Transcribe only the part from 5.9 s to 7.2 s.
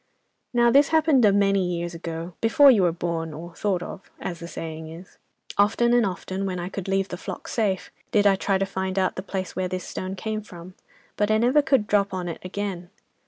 and often, when I could leave the